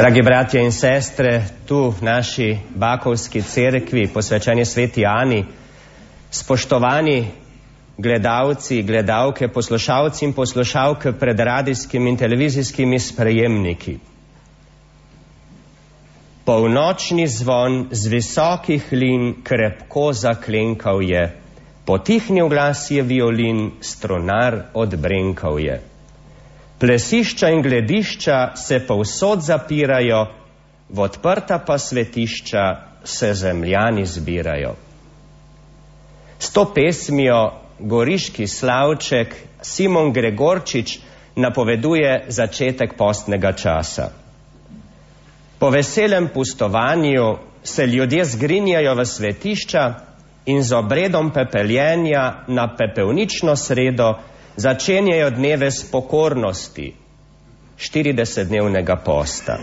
Dragi 0.00 0.22
bratje 0.22 0.62
in 0.64 0.72
sestre, 0.72 1.44
tu 1.68 1.90
v 1.92 2.02
naši 2.02 2.58
Bakovski 2.72 3.42
cerkvi, 3.42 4.06
posvečeni 4.08 4.64
sveti 4.64 5.04
Ani, 5.06 5.44
spoštovani 6.30 7.26
gledalci, 7.98 8.80
gledalke, 8.82 9.48
poslušalci 9.48 10.24
in 10.24 10.32
poslušalke 10.32 11.12
pred 11.12 11.40
radijskimi 11.40 12.10
in 12.10 12.16
televizijskimi 12.16 12.98
sprejemniki. 12.98 13.98
Polnočni 16.48 17.28
zvon 17.28 17.88
z 17.92 18.08
visokih 18.08 18.88
lin 18.92 19.34
krepko 19.44 20.12
zaklenkal 20.12 21.02
je, 21.02 21.28
potihnil 21.84 22.48
glas 22.48 22.88
je 22.90 23.02
violin, 23.02 23.70
stronar 23.80 24.62
odbrenkal 24.72 25.60
je. 25.60 25.89
Plesišča 26.80 27.48
in 27.48 27.62
gledišča 27.62 28.56
se 28.56 28.78
povsod 28.86 29.42
zapirajo, 29.42 30.26
v 30.88 31.00
odprta 31.00 31.58
pa 31.66 31.78
svetišča 31.78 32.76
se 33.04 33.34
zemljani 33.34 34.06
zbirajo. 34.06 34.74
S 36.38 36.52
to 36.52 36.64
pesmijo 36.74 37.52
goriški 37.78 38.46
slavček 38.46 39.36
Simon 39.62 40.12
Gregorčič 40.12 40.98
napoveduje 41.36 42.24
začetek 42.28 42.96
postnega 42.96 43.52
časa. 43.52 44.08
Po 45.58 45.70
veselem 45.70 46.28
pustovanju 46.34 47.36
se 47.62 47.86
ljudje 47.86 48.24
zgrinjajo 48.24 48.94
v 48.94 49.04
svetišča 49.04 49.94
in 50.46 50.62
z 50.62 50.72
obredom 50.72 51.30
pepeljenja 51.30 52.44
na 52.48 52.76
pepelnično 52.76 53.56
sredo 53.56 54.14
začenjajo 54.60 55.30
dneve 55.30 55.70
spokornosti 55.70 56.92
40-dnevnega 57.80 58.96
posta. 59.04 59.56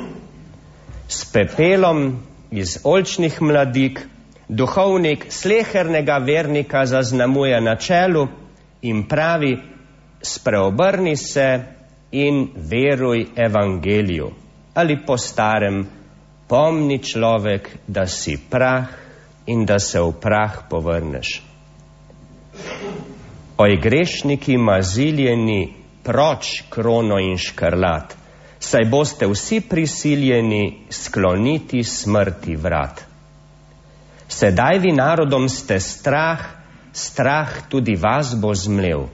S 1.08 1.26
pepelom 1.32 2.20
iz 2.52 2.80
olčnih 2.84 3.42
mladik 3.42 4.02
duhovnik 4.50 5.28
slehernega 5.30 6.18
vernika 6.18 6.86
zaznamuje 6.86 7.62
na 7.62 7.76
čelu 7.76 8.28
in 8.82 9.04
pravi, 9.08 9.58
spreobrni 10.22 11.16
se 11.16 11.48
in 12.12 12.48
veruj 12.56 13.26
evangeliju. 13.36 14.32
Ali 14.74 14.98
po 15.06 15.18
starem, 15.18 15.86
pomni 16.48 17.04
človek, 17.04 17.70
da 17.88 18.08
si 18.08 18.38
prah 18.50 18.88
in 19.46 19.66
da 19.66 19.80
se 19.80 20.02
v 20.02 20.12
prah 20.22 20.64
povrneš. 20.70 21.47
Oj 23.58 23.78
grešniki 23.82 24.58
maziljeni, 24.58 25.74
proč 26.04 26.64
krono 26.70 27.18
in 27.20 27.38
škrlat, 27.38 28.14
saj 28.60 28.86
boste 28.86 29.28
vsi 29.28 29.62
prisiljeni 29.70 30.86
skloniti 30.90 31.84
smrti 31.84 32.56
vrat. 32.56 33.02
Sedaj 34.28 34.78
vi 34.80 34.92
narodom 34.94 35.50
ste 35.50 35.80
strah, 35.80 36.46
strah 36.94 37.50
tudi 37.70 37.96
vas 37.96 38.36
bo 38.42 38.54
zmlev. 38.54 39.08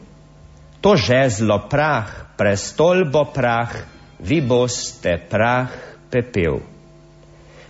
To 0.81 0.95
žezlo 0.95 1.61
prah, 1.69 2.11
prestol 2.37 3.05
bo 3.11 3.23
prah, 3.33 3.71
vi 4.19 4.41
boste 4.41 5.17
prah 5.29 5.71
pepel. 6.11 6.59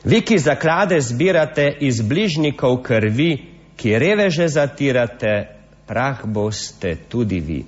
Vi, 0.04 0.22
ki 0.22 0.38
zaklade 0.38 0.98
zbirate 1.02 1.70
iz 1.80 2.02
bližnikov 2.02 2.82
krvi, 2.84 3.32
ki 3.78 4.00
reveže 4.00 4.48
zatirate, 4.48 5.63
prah 5.94 6.26
boste 6.26 6.96
tudi 7.10 7.40
vi. 7.40 7.62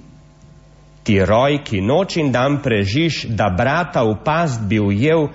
Ti 1.05 1.19
roj, 1.21 1.59
ki 1.61 1.81
noč 1.85 2.15
in 2.17 2.31
dan 2.33 2.57
prežiš, 2.65 3.27
da 3.29 3.51
brata 3.53 4.01
v 4.01 4.15
past 4.25 4.63
bi 4.65 4.79
ujel, 4.81 5.27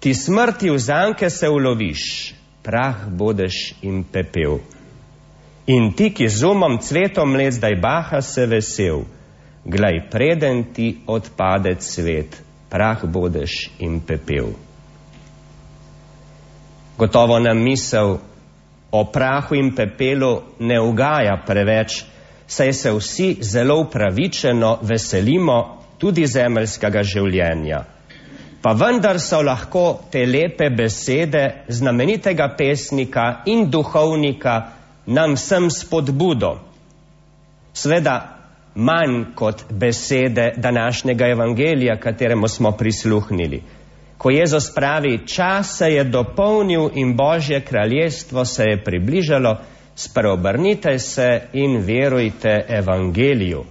ti 0.00 0.14
smrti 0.16 0.70
v 0.72 0.78
zanke 0.80 1.28
se 1.28 1.48
uloviš, 1.52 2.02
prah 2.64 3.02
bodeš 3.12 3.74
in 3.84 4.00
pepel. 4.08 4.62
In 5.68 5.92
ti, 5.92 6.08
ki 6.16 6.28
z 6.32 6.48
umom 6.48 6.78
cvetom 6.80 7.36
let 7.36 7.52
zdaj 7.58 7.76
baha 7.76 8.22
se 8.24 8.46
vesel, 8.48 9.04
glej, 9.68 10.00
preden 10.08 10.64
ti 10.72 10.94
odpade 11.06 11.74
cvet, 11.76 12.40
prah 12.72 13.04
bodeš 13.04 13.66
in 13.84 14.00
pepel. 14.00 14.54
Gotovo 16.96 17.36
nam 17.36 17.60
misel 17.60 18.16
o 18.90 19.04
prahu 19.12 19.60
in 19.60 19.74
pepelu 19.76 20.40
ne 20.64 20.80
ugaja 20.80 21.36
preveč, 21.44 22.00
saj 22.50 22.72
se 22.72 22.92
vsi 22.92 23.36
zelo 23.40 23.76
upravičeno 23.80 24.78
veselimo 24.82 25.56
tudi 25.98 26.26
zemeljskega 26.26 27.02
življenja. 27.02 27.84
Pa 28.62 28.72
vendar 28.74 29.20
so 29.22 29.38
lahko 29.42 29.84
te 30.10 30.24
lepe 30.26 30.66
besede 30.76 31.44
znamenitega 31.68 32.48
pesnika 32.58 33.28
in 33.46 33.68
duhovnika 33.70 34.56
nam 35.06 35.36
vsem 35.38 35.70
spodbudo. 35.70 36.56
Sveda 37.72 38.16
manj 38.74 39.22
kot 39.34 39.64
besede 39.70 40.52
današnjega 40.56 41.30
evangelija, 41.30 42.00
kateremu 42.00 42.48
smo 42.48 42.72
prisluhnili. 42.72 43.62
Ko 44.18 44.30
Jezus 44.30 44.74
pravi, 44.74 45.20
čas 45.26 45.76
se 45.78 45.94
je 45.94 46.04
dopolnil 46.04 46.90
in 46.94 47.16
Božje 47.16 47.60
kraljestvo 47.60 48.44
se 48.44 48.64
je 48.64 48.84
približalo, 48.84 49.56
spreobrnite 50.00 50.98
se 50.98 51.40
in 51.52 51.76
verujte 51.84 52.64
evangeliju. 52.68 53.64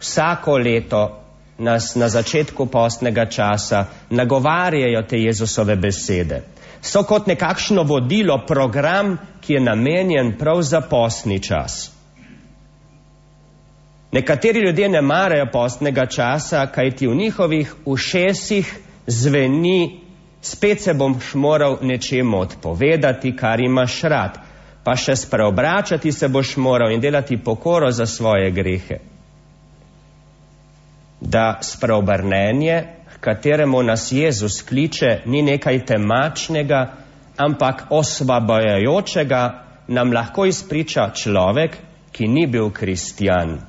Vsako 0.00 0.56
leto 0.58 1.20
nas 1.58 1.94
na 1.94 2.08
začetku 2.08 2.66
postnega 2.66 3.26
časa 3.26 3.84
nagovarjajo 4.10 5.02
te 5.02 5.18
Jezusove 5.18 5.76
besede. 5.76 6.42
So 6.82 7.02
kot 7.02 7.26
nekakšno 7.26 7.82
vodilo, 7.82 8.38
program, 8.46 9.16
ki 9.40 9.52
je 9.52 9.60
namenjen 9.60 10.32
prav 10.38 10.62
za 10.62 10.80
postni 10.80 11.40
čas. 11.42 11.90
Nekateri 14.12 14.60
ljudje 14.60 14.88
ne 14.88 15.02
marajo 15.02 15.46
postnega 15.52 16.06
časa, 16.06 16.66
kajti 16.66 17.06
v 17.06 17.14
njihovih 17.14 17.74
ušesih 17.84 18.78
zveni, 19.06 20.00
spet 20.42 20.80
se 20.82 20.94
bom 20.94 21.20
moral 21.34 21.78
nečemu 21.82 22.40
odpovedati, 22.40 23.36
kar 23.36 23.60
imaš 23.60 24.00
rad 24.02 24.51
pa 24.84 24.96
še 24.96 25.16
spreobračati 25.16 26.12
se 26.12 26.28
boš 26.28 26.56
moral 26.56 26.92
in 26.92 27.00
delati 27.00 27.36
pokoro 27.36 27.90
za 27.90 28.06
svoje 28.06 28.50
grehe. 28.50 28.98
Da 31.20 31.58
spreobrnenje, 31.62 32.82
k 33.14 33.20
kateremu 33.20 33.82
nas 33.82 34.12
Jezus 34.12 34.62
kliče, 34.62 35.22
ni 35.26 35.42
nekaj 35.42 35.84
temačnega, 35.86 36.80
ampak 37.36 37.86
osvabajajočega, 37.90 39.42
nam 39.88 40.12
lahko 40.12 40.46
izpriča 40.46 41.10
človek, 41.14 41.76
ki 42.12 42.28
ni 42.28 42.46
bil 42.46 42.70
kristjan. 42.70 43.60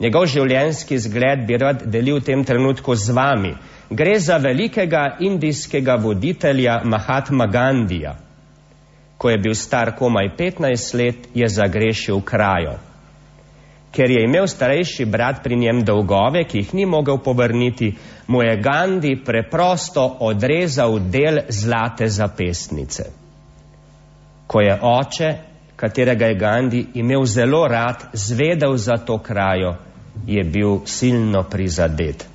Njegov 0.00 0.26
življenjski 0.26 0.98
zgled 0.98 1.46
bi 1.46 1.56
rad 1.58 1.86
delil 1.86 2.20
v 2.20 2.24
tem 2.26 2.44
trenutku 2.44 2.94
z 2.94 3.14
vami. 3.16 3.54
Gre 3.90 4.18
za 4.20 4.36
velikega 4.36 5.16
indijskega 5.20 5.96
voditelja 6.00 6.80
Mahatma 6.84 7.46
Gandija 7.46 8.14
ko 9.22 9.30
je 9.30 9.38
bil 9.38 9.54
star 9.54 9.92
komaj 9.94 10.32
15 10.38 10.94
let, 10.98 11.28
je 11.34 11.48
zagrešil 11.48 12.20
krajo. 12.26 12.74
Ker 13.94 14.10
je 14.10 14.24
imel 14.24 14.48
starejši 14.50 15.04
brat 15.04 15.42
pri 15.44 15.56
njem 15.56 15.84
dolgove, 15.84 16.42
ki 16.48 16.58
jih 16.58 16.72
ni 16.74 16.86
mogel 16.86 17.20
povrniti, 17.22 17.92
mu 18.26 18.42
je 18.42 18.56
Gandhi 18.56 19.12
preprosto 19.24 20.16
odrezal 20.20 20.98
del 20.98 21.38
zlate 21.48 22.08
zapestnice. 22.08 23.04
Ko 24.46 24.60
je 24.60 24.74
oče, 24.82 25.32
katerega 25.76 26.26
je 26.26 26.34
Gandhi 26.34 26.84
imel 26.94 27.24
zelo 27.24 27.62
rad, 27.68 28.08
zvedel 28.12 28.76
za 28.76 28.96
to 29.06 29.18
krajo, 29.18 29.76
je 30.26 30.44
bil 30.44 30.80
silno 30.84 31.42
prizadet. 31.42 32.26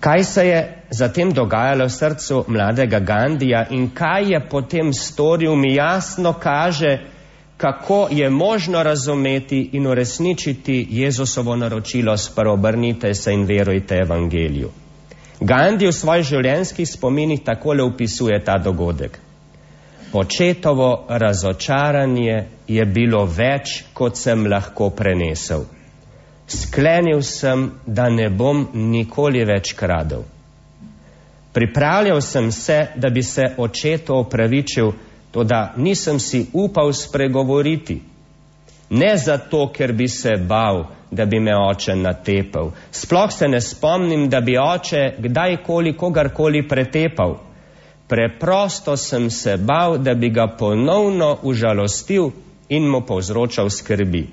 Kaj 0.00 0.24
se 0.24 0.48
je 0.48 0.75
zatem 0.90 1.32
dogajalo 1.32 1.84
v 1.84 1.90
srcu 1.90 2.44
mladega 2.48 2.98
Gandija 2.98 3.66
in 3.70 3.90
kaj 3.90 4.32
je 4.32 4.40
potem 4.48 4.92
storil, 4.92 5.56
mi 5.56 5.74
jasno 5.74 6.32
kaže, 6.32 6.98
kako 7.56 8.08
je 8.10 8.30
možno 8.30 8.82
razumeti 8.82 9.70
in 9.72 9.86
uresničiti 9.86 10.86
Jezusovo 10.90 11.56
naročilo 11.56 12.16
spreobrnite 12.16 13.14
se 13.14 13.32
in 13.32 13.44
verujte 13.44 13.94
evangeliju. 13.94 14.70
Gandhi 15.40 15.86
v 15.86 15.92
svojih 15.92 16.26
življenjskih 16.26 16.88
spominih 16.88 17.40
takole 17.44 17.82
upisuje 17.82 18.44
ta 18.44 18.58
dogodek. 18.58 19.18
Očetovo 20.12 21.06
razočaranje 21.08 22.44
je 22.68 22.84
bilo 22.84 23.24
več, 23.24 23.84
kot 23.92 24.16
sem 24.16 24.46
lahko 24.46 24.90
prenesel 24.90 25.64
sklenil 26.46 27.22
sem, 27.22 27.70
da 27.86 28.08
ne 28.08 28.28
bom 28.30 28.66
nikoli 28.72 29.44
več 29.44 29.74
kradel. 29.74 30.22
Pripravljal 31.56 32.20
sem 32.20 32.52
se, 32.52 32.86
da 32.96 33.08
bi 33.08 33.22
se 33.22 33.42
očetu 33.56 34.16
opravičil, 34.16 34.90
to 35.30 35.44
da 35.44 35.72
nisem 35.76 36.18
si 36.18 36.46
upal 36.52 36.92
spregovoriti. 36.92 38.02
Ne 38.90 39.16
zato, 39.16 39.72
ker 39.72 39.92
bi 39.92 40.08
se 40.08 40.34
bal, 40.36 40.84
da 41.10 41.24
bi 41.24 41.40
me 41.40 41.56
oče 41.56 41.96
natepal. 41.96 42.70
Sploh 42.90 43.32
se 43.32 43.48
ne 43.48 43.60
spomnim, 43.60 44.28
da 44.28 44.40
bi 44.40 44.58
oče 44.58 45.14
kdajkoli 45.18 45.96
kogarkoli 45.96 46.68
pretepal. 46.68 47.38
Preprosto 48.08 48.96
sem 48.96 49.30
se 49.30 49.56
bal, 49.56 49.98
da 49.98 50.14
bi 50.14 50.28
ga 50.28 50.46
ponovno 50.58 51.38
užalostil 51.42 52.30
in 52.68 52.90
mu 52.90 53.00
povzročal 53.00 53.70
skrbi. 53.70 54.26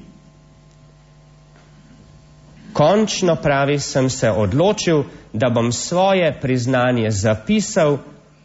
Končno 2.73 3.35
pravi, 3.35 3.79
sem 3.79 4.09
se 4.09 4.31
odločil, 4.31 5.03
da 5.33 5.49
bom 5.49 5.71
svoje 5.71 6.39
priznanje 6.41 7.11
zapisal, 7.11 7.97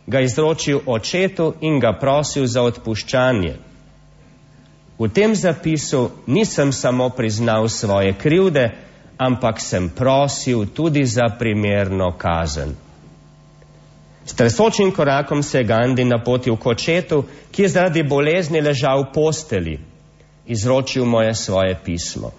ga 0.07 0.21
izročil 0.21 0.81
očetu 0.87 1.55
in 1.61 1.81
ga 1.81 1.93
prosil 2.01 2.47
za 2.47 2.63
odpuščanje. 2.63 3.55
V 4.99 5.09
tem 5.09 5.35
zapisu 5.35 6.11
nisem 6.27 6.73
samo 6.73 7.11
priznal 7.11 7.69
svoje 7.69 8.13
krivde, 8.13 8.71
ampak 9.19 9.61
sem 9.61 9.89
prosil 9.89 10.67
tudi 10.67 11.05
za 11.05 11.29
primerno 11.39 12.13
kazen. 12.19 12.75
S 14.25 14.35
tresočim 14.35 14.91
korakom 14.93 15.43
se 15.43 15.59
je 15.59 15.65
Gandhi 15.65 16.05
napotil 16.05 16.57
k 16.57 16.67
očetu, 16.67 17.25
ki 17.51 17.63
je 17.63 17.69
zaradi 17.69 18.03
bolezni 18.03 18.61
ležal 18.61 19.03
v 19.03 19.13
posteli. 19.15 19.79
Izročil 20.47 21.05
mu 21.05 21.23
je 21.23 21.35
svoje 21.35 21.79
pismo. 21.85 22.33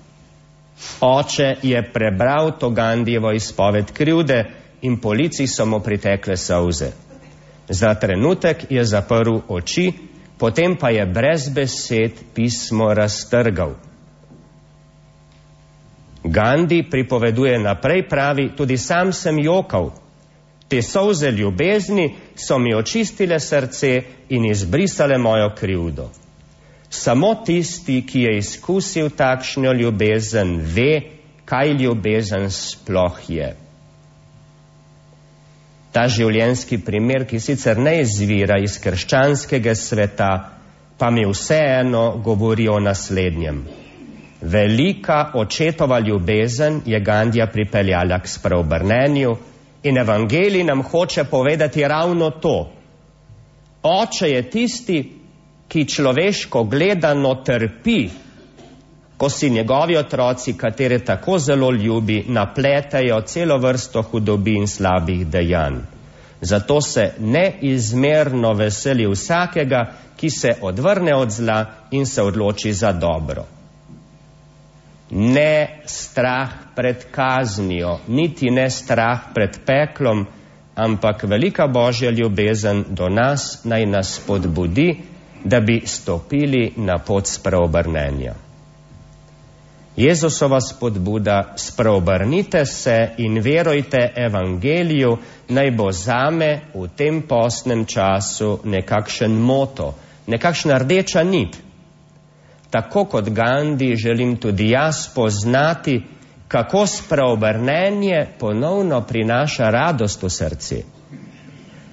Oče 1.01 1.55
je 1.63 1.91
prebral 1.93 2.51
to 2.59 2.69
Gandhijevo 2.69 3.31
izpoved 3.31 3.91
krivde 3.91 4.45
in 4.81 4.97
policiji 4.97 5.47
so 5.47 5.65
mu 5.65 5.79
pritekle 5.79 6.37
solze. 6.37 6.91
Za 7.69 7.93
trenutek 7.95 8.65
je 8.69 8.85
zaprl 8.85 9.39
oči, 9.47 9.91
potem 10.37 10.77
pa 10.77 10.89
je 10.89 11.05
brez 11.05 11.49
besed 11.49 12.11
pismo 12.33 12.93
raztrgal. 12.93 13.73
Gandhi 16.23 16.83
pripoveduje 16.89 17.59
naprej, 17.59 18.07
pravi, 18.09 18.49
tudi 18.57 18.77
sam 18.77 19.13
sem 19.13 19.39
jokal. 19.39 19.91
Te 20.67 20.81
solze 20.81 21.31
ljubezni 21.31 22.15
so 22.35 22.59
mi 22.59 22.75
očistile 22.75 23.39
srce 23.39 24.01
in 24.29 24.45
izbrisale 24.45 25.17
mojo 25.17 25.55
krivdo. 25.55 26.09
Samo 26.89 27.35
tisti, 27.45 28.01
ki 28.05 28.21
je 28.21 28.37
izkusil 28.37 29.09
takšno 29.09 29.73
ljubezen, 29.73 30.59
ve, 30.75 31.01
kaj 31.45 31.73
ljubezen 31.73 32.49
sploh 32.51 33.19
je. 33.29 33.55
Ta 35.91 36.07
življenjski 36.07 36.77
primer, 36.85 37.25
ki 37.25 37.39
sicer 37.39 37.77
ne 37.77 37.99
izvira 38.01 38.59
iz 38.61 38.77
krščanskega 38.81 39.75
sveta, 39.75 40.31
pa 40.97 41.09
mi 41.09 41.25
vseeno 41.25 42.21
govori 42.25 42.67
o 42.69 42.79
naslednjem. 42.79 43.63
Velika 44.41 45.31
očetova 45.35 45.99
ljubezen 45.99 46.81
je 46.85 46.99
Gandija 46.99 47.47
pripeljala 47.47 48.19
k 48.19 48.27
spreobrnenju 48.27 49.37
in 49.83 49.97
evangelij 49.97 50.63
nam 50.63 50.83
hoče 50.83 51.23
povedati 51.23 51.87
ravno 51.87 52.29
to. 52.29 52.71
Oče 53.83 54.29
je 54.29 54.49
tisti, 54.49 55.18
ki 55.69 55.85
človeško 55.85 56.63
gledano 56.63 57.35
trpi, 57.45 58.09
ko 59.17 59.29
si 59.29 59.49
njegovi 59.49 59.97
otroci, 59.97 60.53
katere 60.57 60.99
tako 61.05 61.37
zelo 61.39 61.71
ljubi, 61.71 62.23
napletejo 62.27 63.21
celo 63.21 63.57
vrsto 63.57 64.01
hudobi 64.01 64.55
in 64.57 64.67
slabih 64.67 65.27
dejanj. 65.27 65.79
Zato 66.41 66.81
se 66.81 67.11
neizmerno 67.19 68.53
veseli 68.53 69.07
vsakega, 69.11 69.85
ki 70.17 70.29
se 70.29 70.53
odvrne 70.61 71.15
od 71.15 71.31
zla 71.31 71.65
in 71.91 72.05
se 72.05 72.21
odloči 72.21 72.73
za 72.73 72.91
dobro. 72.91 73.45
Ne 75.11 75.81
strah 75.85 76.49
pred 76.75 77.05
kaznijo, 77.11 77.99
niti 78.07 78.51
ne 78.51 78.69
strah 78.69 79.19
pred 79.33 79.59
peklom, 79.65 80.25
ampak 80.75 81.23
velika 81.23 81.67
božja 81.67 82.09
ljubezen 82.09 82.83
do 82.89 83.09
nas 83.09 83.61
naj 83.63 83.85
nas 83.85 84.21
podbudi, 84.27 85.01
da 85.43 85.59
bi 85.59 85.81
stopili 85.85 86.73
na 86.77 86.97
pot 86.97 87.27
spreobrnenja. 87.27 88.33
Jezusova 89.95 90.61
spodbuda, 90.61 91.53
spreobrnite 91.57 92.65
se 92.65 93.09
in 93.17 93.41
verujte 93.41 94.13
evangeliju, 94.15 95.17
naj 95.49 95.71
bo 95.71 95.91
zame 95.91 96.61
v 96.73 96.87
tem 96.95 97.21
postnem 97.21 97.85
času 97.85 98.59
nekakšen 98.63 99.31
moto, 99.31 99.95
nekakšna 100.27 100.77
rdeča 100.77 101.23
nit. 101.23 101.57
Tako 102.69 103.05
kot 103.05 103.29
Gandhi 103.29 103.95
želim 103.95 104.37
tudi 104.37 104.69
jaz 104.69 105.07
poznati, 105.15 106.03
kako 106.47 106.87
spreobrnenje 106.87 108.27
ponovno 108.39 109.01
prinaša 109.01 109.69
radost 109.69 110.23
v 110.23 110.29
srci. 110.29 110.83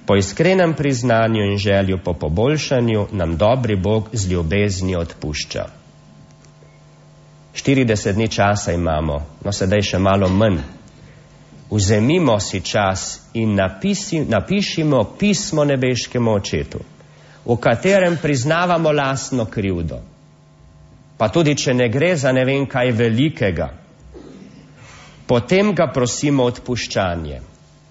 Po 0.07 0.15
iskrenem 0.15 0.73
priznanju 0.73 1.43
in 1.43 1.57
želju 1.57 1.99
po 2.03 2.13
poboljšanju 2.13 3.07
nam 3.11 3.37
dobri 3.37 3.75
Bog 3.75 4.09
z 4.13 4.31
ljubezni 4.31 4.95
odpušča. 4.95 5.65
40 7.53 8.11
dni 8.11 8.27
časa 8.27 8.71
imamo, 8.71 9.25
no 9.43 9.51
sedaj 9.51 9.81
še 9.81 9.99
malo 9.99 10.29
manj. 10.29 10.61
Vzemimo 11.71 12.39
si 12.39 12.61
čas 12.61 13.19
in 13.33 13.55
napisi, 13.55 14.19
napišimo 14.19 15.03
pismo 15.19 15.65
nebeškemu 15.65 16.33
očetu, 16.33 16.79
v 17.45 17.57
katerem 17.57 18.17
priznavamo 18.21 18.91
lastno 18.91 19.45
krivdo. 19.45 19.99
Pa 21.17 21.27
tudi, 21.29 21.55
če 21.55 21.73
ne 21.73 21.89
gre 21.89 22.15
za 22.15 22.31
ne 22.31 22.45
vem 22.45 22.65
kaj 22.65 22.91
velikega, 22.91 23.69
potem 25.27 25.75
ga 25.75 25.91
prosimo 25.91 26.47
odpuščanje. 26.47 27.41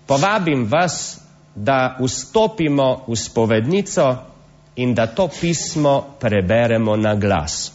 Povabim 0.06 0.64
vas, 0.70 1.25
da 1.56 1.96
vstopimo 2.00 3.04
v 3.08 3.16
spovednico 3.16 4.16
in 4.76 4.94
da 4.94 5.06
to 5.06 5.28
pismo 5.40 6.16
preberemo 6.20 6.96
na 6.96 7.14
glas. 7.14 7.72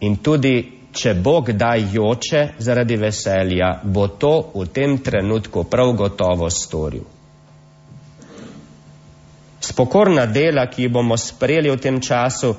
In 0.00 0.16
tudi, 0.16 0.72
če 0.92 1.14
Bog 1.14 1.52
da 1.52 1.74
joče 1.74 2.48
zaradi 2.58 2.96
veselja, 2.96 3.80
bo 3.84 4.08
to 4.08 4.50
v 4.54 4.66
tem 4.66 4.98
trenutku 4.98 5.64
prav 5.64 5.92
gotovo 5.92 6.50
storil. 6.50 7.04
Spokorna 9.60 10.26
dela, 10.26 10.66
ki 10.66 10.82
jih 10.82 10.92
bomo 10.92 11.16
sprejeli 11.16 11.70
v 11.70 11.78
tem 11.82 12.00
času, 12.00 12.54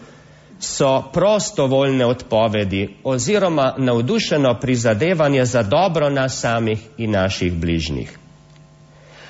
so 0.59 1.03
prostovoljne 1.13 2.05
odpovedi 2.05 2.95
oziroma 3.03 3.73
navdušeno 3.77 4.59
prizadevanje 4.59 5.45
za 5.45 5.63
dobro 5.63 6.09
nas 6.09 6.39
samih 6.39 6.79
in 6.97 7.11
naših 7.11 7.53
bližnjih. 7.53 8.17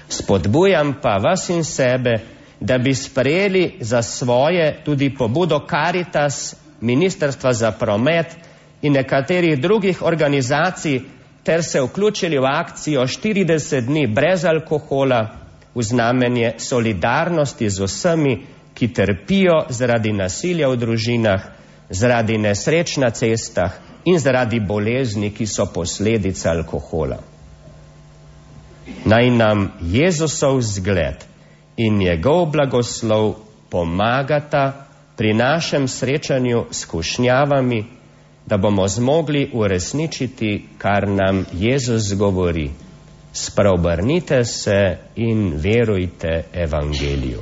Spodbujam 0.10 0.94
pa 1.02 1.18
vas 1.18 1.50
in 1.50 1.64
sebe, 1.64 2.20
da 2.60 2.78
bi 2.78 2.94
sprejeli 2.96 3.78
za 3.80 4.02
svoje 4.02 4.82
tudi 4.86 5.16
pobudo 5.16 5.60
Caritas, 5.70 6.56
Ministrstva 6.82 7.54
za 7.54 7.72
promet 7.72 8.26
in 8.82 8.94
nekaterih 8.94 9.60
drugih 9.62 10.02
organizacij 10.02 11.02
ter 11.44 11.64
se 11.64 11.82
vključili 11.82 12.38
v 12.40 12.46
akcijo 12.46 13.02
40 13.02 13.82
dni 13.82 14.08
brez 14.08 14.46
alkohola 14.46 15.36
v 15.76 15.82
znamenje 15.82 16.54
solidarnosti 16.58 17.70
z 17.70 17.84
vsemi, 17.84 18.46
ki 18.74 18.94
trpijo 18.94 19.66
zaradi 19.70 20.14
nasilja 20.14 20.70
v 20.70 20.78
družinah, 20.78 21.42
zaradi 21.90 22.38
nesreč 22.38 22.98
na 22.98 23.10
cestah 23.10 23.72
in 24.06 24.20
zaradi 24.20 24.60
bolezni, 24.60 25.34
ki 25.34 25.46
so 25.48 25.66
posledica 25.74 26.52
alkohola 26.52 27.20
naj 29.06 29.30
nam 29.30 29.72
Jezusov 29.82 30.62
zgled 30.62 31.26
in 31.78 31.98
njegov 31.98 32.46
blagoslov 32.52 33.36
pomagata 33.70 34.86
pri 35.18 35.34
našem 35.34 35.88
srečanju 35.88 36.66
s 36.72 36.86
kušnjavami, 36.86 37.86
da 38.46 38.58
bomo 38.58 38.88
zmogli 38.88 39.50
uresničiti, 39.54 40.66
kar 40.78 41.08
nam 41.08 41.46
Jezus 41.54 42.14
govori. 42.14 42.70
Spreobrnite 43.34 44.46
se 44.46 44.98
in 45.16 45.54
verujte 45.56 46.44
evangeliju. 46.54 47.40